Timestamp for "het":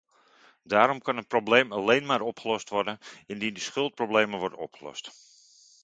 1.17-1.27